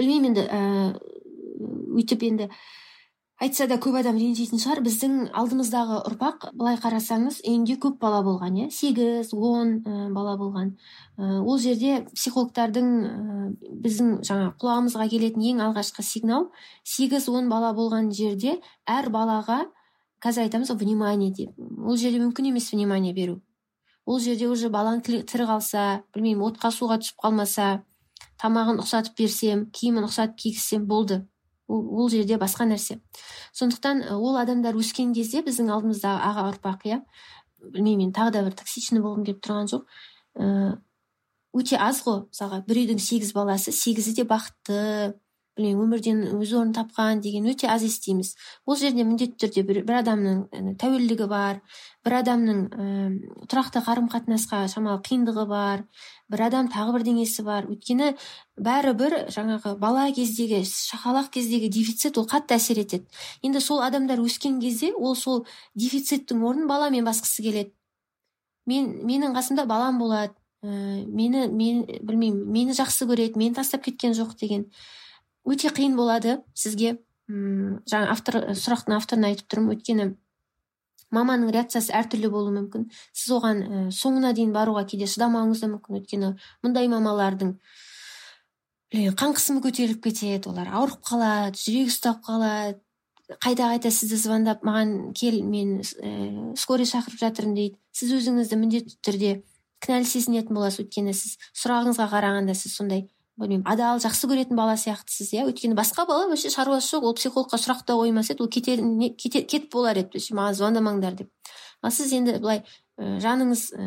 [0.00, 0.60] Білмеймін енді ә,
[1.94, 2.50] өйтіп енді
[3.40, 4.82] айтса да көп адам ренжитін шығар.
[4.84, 8.68] Біздің алдымыздағы ұрпақ былай қарасаңыз үйінде көп бала болған иә?
[8.74, 9.78] Сегіз он
[10.12, 10.74] бала болған.
[11.16, 13.50] Ә, ол жерде психологтардың ә,
[13.86, 16.50] біздің жаңа құлағымызға келетін ең алғашқы сигнал
[16.84, 19.66] сегіз он бала болған жерде әр балаға
[20.22, 23.40] қазір айтамыз ғой внимание деп ол жерде мүмкін емес внимание беру
[24.06, 27.80] ол жерде уже балаң тірі қалса білмеймін отқа суға түсіп қалмаса
[28.40, 31.20] тамағын ұқсатып берсем киімін ұқсатып кигізсем болды.
[31.70, 32.98] Ол, ол жерде басқа нәрсе.
[33.54, 37.00] Сондықтан ол адамдар өскен кезде біздің алдымыздағы аға ұрпақ иә
[37.60, 39.84] білмеймін мен тағы да бір токсичный болғым келіп тұрған жоқ.
[41.54, 44.80] Өте аз ғой мысалға бір үйдің сегіз баласы сегізі де бақытты
[45.58, 48.34] өмірден өз орнын тапқан деген өте аз естиміз.
[48.66, 51.60] Ол жерде міндетті түрде бір, бір адамның тәуелдігі бар
[52.06, 52.84] бір адамның ә,
[53.50, 55.84] тұрақты қарым қатынасқа шамалы қиындығы бар
[56.30, 57.66] бір адам тағы бірдеңесі бар.
[57.68, 58.14] Өйткені
[58.56, 63.08] бәрібір жаңағы бала кездегі шақалақ кездегі дефицит ол қатты әсер етеді.
[63.42, 67.74] Енді сол адамдар өскен кезде ол сол дефициттің орнын баламен басқысы келеді.
[68.66, 70.32] Мен менің қасымда балам болады
[70.62, 74.70] ә, мені мен білмеймін мені жақсы көреді мені тастап кеткен жоқ деген.
[75.44, 76.98] Өте қиын болады сізге.
[77.30, 79.76] М жаңа автор сұрақтың авторына айтып тұрмын.
[79.76, 80.08] Өйткені
[81.14, 82.88] маманың реакциясы әртүрлі болуы мүмкін.
[83.12, 86.00] Сіз оған ә, соңына дейін баруға кейде шыдамауыңыз да мүмкін.
[86.00, 86.32] Өйткені
[86.64, 87.54] мұндай мамалардың
[88.90, 92.80] қан қысымы көтеріліп кетеді олар ауырып қалады жүрегі ұстап қалады.
[93.38, 97.76] Қайта қайта сізді звондап маған кел мен ә, скорый шақырып жатырмын дейді.
[97.94, 99.30] Сіз өзіңізді міндетті түрде
[99.78, 100.82] кінәлі сезінетін боласыз.
[100.82, 103.06] Өйткені сіз сұрағыңызға қарағанда сіз сондай
[103.40, 103.64] білмеймін.
[103.68, 105.46] Адал жақсы көретін бала сияқтысыз иә?
[105.48, 108.76] Өйткені басқа бала вообще шаруасы жоқ ол психологқа сұрақ та қоймас еді ол кете,
[109.16, 111.30] кетіп болар еді вообще маған звондамаңдар деп.
[111.82, 112.62] Ал сіз енді былай
[113.00, 113.84] ә, жаныңыз ә,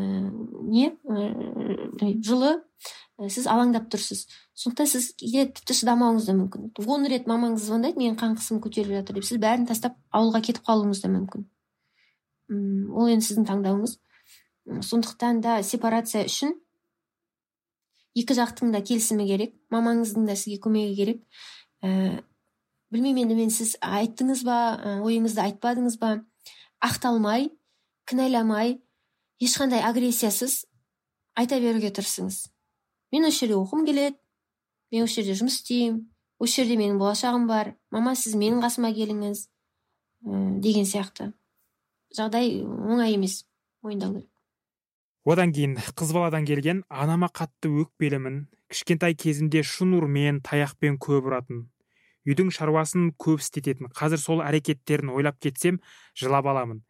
[0.66, 2.56] не ә, жылы
[3.20, 4.26] ә, сіз алаңдап тұрсыз.
[4.58, 6.72] Сондықтан сіз кейде тіпті шыдамауыңыз да мүмкін.
[6.88, 10.66] Он рет мамаңыз звондайды менің қан қысымым көтеріліп жатыр деп сіз бәрін тастап ауылға кетіп
[10.66, 11.46] қалуыңыз да мүмкін.
[12.94, 14.00] Ол енді сіздің таңдауыңыз.
[14.90, 16.56] Сондықтан да сепарация үшін
[18.18, 21.22] екі жақтың да келісімі керек мамаңыздың да сізге көмегі керек.
[21.84, 22.22] Ә,
[22.94, 24.58] білмеймін енді мен сіз айттыңыз ба
[25.02, 26.16] ойыңызды айтпадыңыз ба?
[26.84, 27.50] Ақталмай
[28.10, 28.78] кінәламай
[29.42, 30.66] ешқандай агрессиясыз
[31.36, 32.50] айта беруге тырысыңыз.
[33.14, 34.18] Мен осы жерде оқығым келеді
[34.94, 36.04] мен осы жерде жұмыс істеймін
[36.44, 39.48] осы жерде менің болашағым бар мама сіз менің қасыма келіңіз
[40.28, 41.32] ә, деген сияқты.
[42.14, 43.44] Жағдай оңай емес
[43.82, 44.33] мойындау керек.
[45.26, 51.68] Одан кейін қыз баладан келген анама қатты өкпелімін кішкентай кезімде шынурмен таяқпен көп ұратын
[52.28, 55.80] үйдің шаруасын көп істететін қазір сол әрекеттерін ойлап кетсем
[56.20, 56.84] жылап аламын.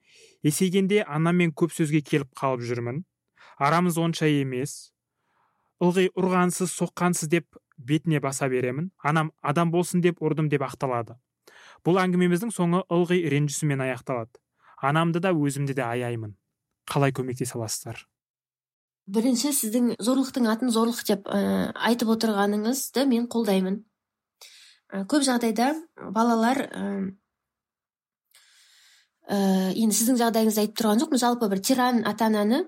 [0.46, 3.04] Есейгенде анаммен көп сөзге келіп қалып жүрмін.
[3.58, 4.94] Арамыз онша емес.
[5.82, 8.92] Ылғи ұрғансыз соққансыз деп бетіне баса беремін.
[9.02, 11.18] Анам адам болсын деп ұрдым деп ақталады.
[11.84, 14.40] Бұл әңгімеміздің соңы ылғи ренжісумен аяқталады.
[14.82, 16.38] Анамды да өзімді де аяймын.
[16.88, 18.06] Қалай көмектесе аласыздар?
[19.08, 23.82] Бірінші сіздің зорлықтың атын зорлық деп ә, айтып отырғаныңызды мен қолдаймын.
[24.94, 25.74] Ә, көп жағдайда
[26.16, 26.86] балалар ә,
[29.74, 32.64] енді сіздің жағдайыңызды айтып тұрған жоқпын жалпы бір тиран ата ананы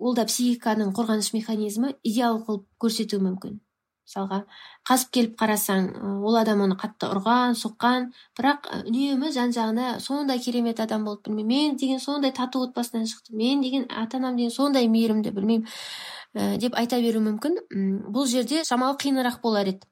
[0.00, 3.60] ол да психиканың қорғаныш механизмі идеал қылып көрсетуі мүмкін.
[4.08, 4.38] Мысалға
[4.88, 5.88] қасып келіп қарасаң
[6.26, 8.08] ол адам оны қатты ұрған соққан.
[8.38, 11.50] Бірақ үнемі жан жағына сондай керемет адам болды білмеймін.
[11.50, 13.36] Мен деген сондай тату отбасынан шықтым.
[13.36, 15.66] Мен деген ата анам деген сондай мейірімді білмеймін
[16.34, 17.60] ә, деп айта беруі мүмкін.
[18.10, 19.86] Бұл жерде шамалы қиынырақ болар еді.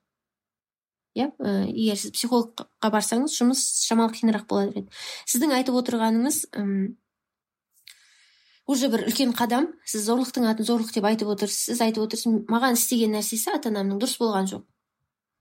[1.18, 1.30] Иә
[1.72, 4.88] егер сіз психологқа барсаңыз жұмыс шамалы қиынырақ болар еді.
[5.26, 6.44] Сіздің айтып отырғаныңыз
[8.68, 9.70] уже бір үлкен қадам.
[9.88, 11.72] Сіз зорлықтың атын зорлық деп айтып отырсыз.
[11.72, 14.66] Сіз айтып отырсыз маған істеген нәрсесі ата анамның дұрыс болған жоқ.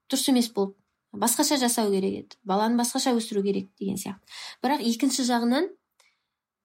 [0.08, 0.78] Дұрыс емес болып
[1.12, 2.40] басқаша жасау керек еді.
[2.48, 4.24] Баланы басқаша өсіру керек деген сияқты.
[4.64, 5.68] Бірақ екінші жағынан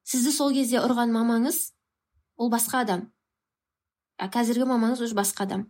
[0.07, 1.73] сізді сол кезде ұрған мамаңыз
[2.39, 3.09] ол басқа адам.
[4.23, 5.67] Қазіргі мамаңыз уже басқа адам.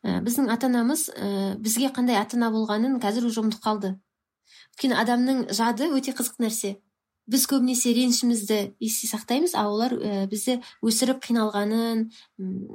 [0.00, 3.96] Ә, біздің ата анамыз ә, бізге қандай ата ана болғанын қазір уже ұмытып қалды.
[4.72, 6.78] Өйткені адамның жады өте қызық нәрсе.
[7.28, 12.06] Біз көбінесе ренішімізді есте сақтаймыз ал олар ә, бізді өсіріп қиналғанын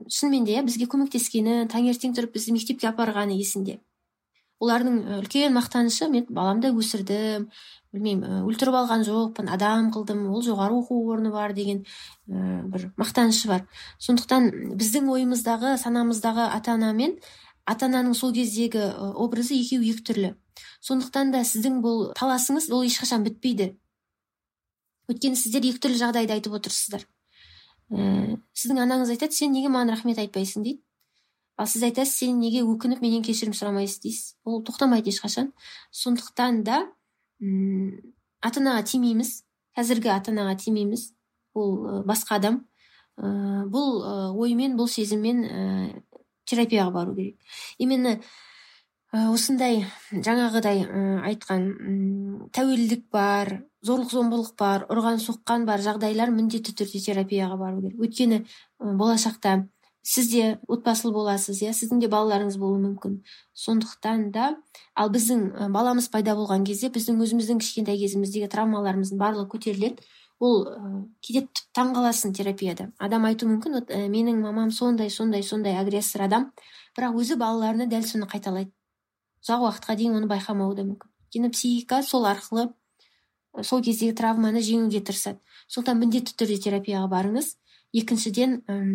[0.09, 3.79] шынымен де иә бізге көмектескенін таңертең тұрып бізді мектепке апарғаны есінде
[4.63, 7.47] олардың үлкен мақтанышы мен баламды өсірдім
[7.93, 11.83] білмеймін өлтіріп алған жоқпын адам қылдым ол жоғары оқу орны бар деген
[12.29, 13.65] ә, бір мақтанышы бар.
[13.99, 17.17] Сондықтан біздің ойымыздағы санамыздағы ата ана мен
[17.65, 20.33] ата ананың сол кездегі образы екеуі екі түрлі.
[20.81, 23.73] Сондықтан да сіздің бұл таласыңыз ол ешқашан бітпейді.
[25.11, 27.05] Өйткені сіздер екі түрлі жағдайды айтып отырсыздар.
[27.91, 30.81] Ә, сіздің анаңыз айтады сен неге маған рахмет айтпайсың дейді.
[31.57, 34.35] Ал сіз айтасыз сен неге өкініп менен кешірім сұрамайсыз дейсіз.
[34.43, 35.51] Ол тоқтамайды ешқашан.
[35.91, 36.79] Сондықтан да
[37.41, 37.99] м
[38.41, 39.43] ата анаға тимейміз.
[39.77, 41.11] Қазіргі ата анаға тимейміз.
[41.53, 42.63] Ол басқа адам.
[43.17, 44.01] Ә, бұл
[44.41, 46.01] оймен бұл сезіммен ә,
[46.49, 47.37] терапияға бару керек.
[47.77, 48.19] Именно
[49.13, 50.79] осындай жаңағыдай
[51.29, 51.67] айтқан
[52.55, 53.51] тәуелділік бар
[53.85, 57.99] зорлық зомбылық бар ұрған соққан бар жағдайлар міндетті түрде терапияға бару керек.
[58.01, 58.39] Өйткені
[58.81, 59.67] болашақта
[60.01, 63.21] сіз де отбасылы боласыз иә сіздің де балаларыңыз болуы мүмкін.
[63.53, 64.55] Сондықтан да
[64.95, 70.03] ал біздің баламыз пайда болған кезде біздің өзіміздің кішкентай кезіміздегі травмаларымыздың барлығы көтеріледі.
[70.43, 70.65] Ол
[71.21, 71.47] кейде
[71.77, 72.89] таңқаласың терапияда.
[72.97, 76.49] Адам айтуы мүмкін вот менің мамам сондай сондай сондай агрессор адам.
[76.97, 78.73] Бірақ өзі балаларына дәл соны қайталайды.
[79.43, 81.11] Ұзақ уақытқа дейін оны байқамауы да мүмкін.
[81.27, 82.69] Өйткені психика сол арқылы
[83.61, 85.41] сол кездегі травманы жеңуге тырысады.
[85.67, 87.53] Сондықтан міндетті түрде терапияға барыңыз.
[87.93, 88.93] Екіншіден ұм,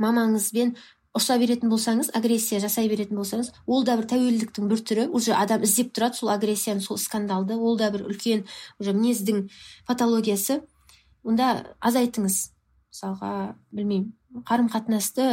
[0.00, 0.76] мамаңызбен
[1.16, 5.08] ұрса беретін болсаңыз агрессия жасай беретін болсаңыз ол да бір тәуелділіктің бір түрі.
[5.10, 8.46] Уже адам іздеп тұрады сол агрессияны сол скандалды ол да бір үлкен
[8.78, 9.48] уже мінездің
[9.90, 10.60] патологиясы.
[11.26, 12.38] Онда азайтыңыз
[12.94, 15.26] мысалға білмеймін қарым қатынасты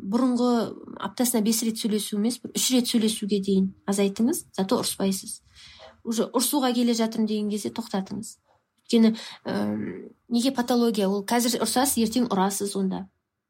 [0.00, 0.50] бұрынғы
[1.08, 4.46] аптасына бес рет сөйлесу емес бір үш рет сөйлесуге дейін азайтыңыз.
[4.56, 5.40] Зато ұрыспайсыз.
[6.04, 8.36] Уже ұрсуға келе жатырмын деген кезде тоқтатыңыз.
[8.86, 9.54] Өйткені ә,
[10.30, 11.08] неге патология?
[11.10, 13.08] Ол қазір ұрсасыз ертең ұрасыз онда.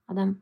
[0.09, 0.39] Адам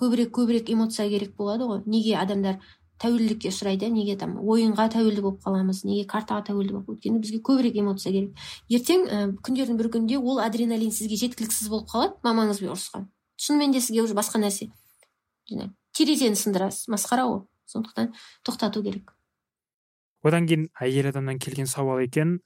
[0.00, 1.84] көбірек көбірек эмоция керек болады ғой.
[1.86, 2.58] Неге адамдар
[3.02, 3.90] тәуелділікке ұшырайды?
[3.94, 5.84] Неге там ойынға тәуелді болып қаламыз?
[5.86, 8.46] Неге картаға тәуелді болып өйткені бізге көбірек эмоция керек.
[8.70, 13.06] Ертең ә, күндердің бір күнінде ол адреналин сізге жеткіліксіз болып қалады мамаңызбен ұрысқан.
[13.36, 14.70] Шынымен де сізге уже басқа нәрсе.
[15.94, 18.14] Терезені сындырасыз масқара ғой сондықтан
[18.46, 19.14] тоқтату керек.
[20.24, 22.38] Одан кейін әйел адамнан келген сауал екен.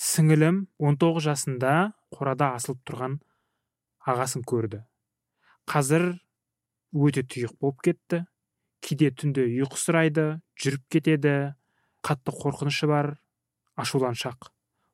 [0.00, 3.18] Сіңілім 19 жасында қорада асылып тұрған
[4.08, 4.82] ағасын көрді.
[5.70, 6.14] Қазір
[6.94, 8.24] өте тұйық болып кетті.
[8.84, 11.54] Кейде түнде ұйқысырайды жүріп кетеді.
[12.04, 13.14] Қатты қорқынышы бар
[13.80, 14.50] ашуланшақ.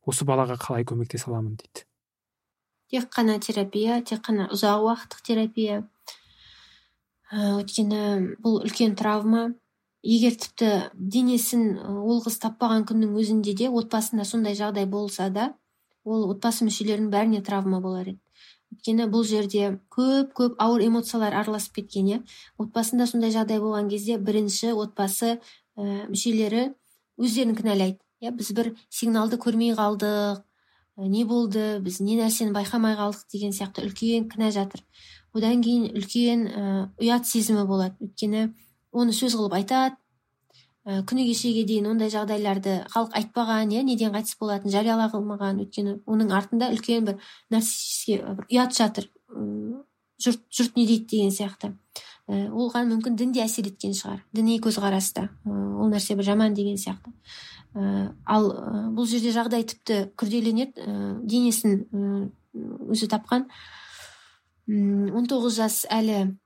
[0.06, 1.89] Осы балаға қалай көмектесе аламын дейді.
[2.90, 5.82] Тек қана терапия тек қана ұзақ уақыттық терапия.
[7.30, 9.50] Өйткені бұл үлкен травма.
[10.02, 15.52] Егер тіпті денесін ол қыз таппаған күннің өзінде де отбасында сондай жағдай болса да
[16.04, 18.20] ол отбасы мүшелерінің бәріне травма болар еді.
[18.72, 22.20] Өйткені бұл жерде көп көп ауыр эмоциялар араласып кеткен иә.
[22.58, 26.70] Отбасында сондай жағдай болған кезде бірінші отбасы ә, мүшелері
[27.18, 28.32] өздерін кінәлайды иә.
[28.32, 30.42] Біз бір сигналды көрмей қалдық ә,
[31.08, 34.82] не болды біз не нәрсені байқамай қалдық деген сияқты үлкен кінә жатыр.
[35.32, 36.62] Одан кейін үлкен ә,
[37.00, 37.96] ұят сезімі болады.
[38.02, 38.50] Өйткені
[38.92, 39.96] оны сөз қылып айтады.
[40.84, 46.32] Ә, күні кешеге дейін ондай жағдайларды халық айтпаған иә неден қайтыс болатынын жарияламаған өйткені оның
[46.34, 47.20] артында үлкен бір
[47.52, 49.10] нарциссический бір ұят жатыр.
[50.20, 51.74] Жұрт жұрт не дейді деген сияқты.
[52.30, 54.20] Оған мүмкін дін де әсер еткен шығар.
[54.32, 57.12] Діни көзқарас та ол нәрсе бір жаман деген сияқты.
[57.74, 58.50] Ә, ал
[58.94, 60.86] бұл жерде жағдай тіпті күрделенеді.
[61.26, 62.30] Денесін
[62.90, 63.48] өзі тапқан.
[64.70, 66.36] Он тоғыз жас әлі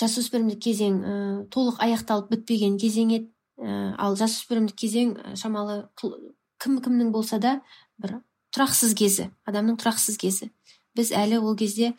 [0.00, 1.14] жасөспірімдік кезең ә,
[1.52, 3.28] толық аяқталып бітпеген кезең еді.
[3.60, 7.58] Ә, ал жасөспірімдік кезең шамалы кім кімнің болса да
[8.00, 8.22] бір
[8.56, 10.48] тұрақсыз кезі адамның тұрақсыз кезі.
[10.96, 11.92] Біз әлі ол кезде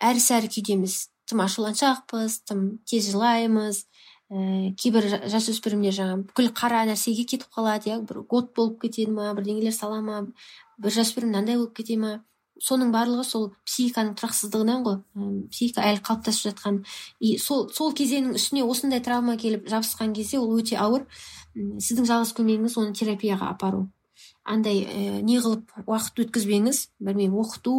[0.00, 1.13] әр сәрі күйдеміз.
[1.28, 3.84] Тым ашуланшақпыз тым тез жылаймыз.
[4.32, 7.98] Ә, кейбір жасөспірімдер жаңағы бүкіл қара нәрсеге кетіп қалады иә.
[8.08, 10.22] Бір год болып кетеді ма бірдеңелер сала ма
[10.78, 12.14] бір жасөспірім мынандай болып кете ма.
[12.62, 15.00] Соның барлығы сол психиканың тұрақсыздығынан ғой.
[15.50, 16.78] Психика әлі қалыптасып жатқан.
[17.20, 21.04] И сол сол кезеңнің үстіне осындай травма келіп жабысқан кезде ол өте ауыр.
[21.54, 23.88] Сіздің жалғыз көмегіңіз оны терапияға апару.
[24.44, 27.74] Андай ә, не қылып уақыт өткізбеңіз білмеймін оқыту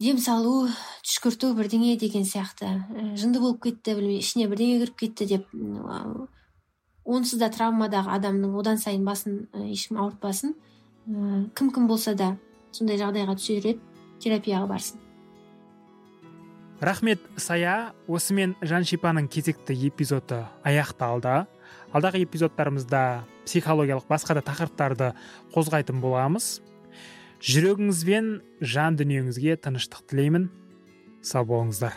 [0.00, 0.68] дем салу
[1.04, 2.72] түшкірту бірдеңе деген сияқты.
[3.20, 5.50] Жынды болып кетті білмеймін ішіне бірдеңе кіріп кетті деп
[7.04, 10.56] онсыз да травмадағы адамның одан сайын басын ешкім ауыртпасын.
[11.56, 12.32] Кім кім болса да
[12.72, 13.76] сондай жағдайға түсер
[14.20, 15.00] терапияға барсын.
[16.80, 17.92] Рахмет сая.
[18.08, 21.44] Осымен жаншипаның кезекті эпизоды аяқталды.
[21.92, 25.12] Алдағы эпизодтарымызда психологиялық басқа да тақырыптарды
[25.52, 26.62] қозғайтын боламыз.
[27.40, 28.26] Жүрегіңіз бен
[28.60, 30.50] жан дүниеңізге тыныштық тілеймін.
[31.24, 31.96] Сау болыңыздар.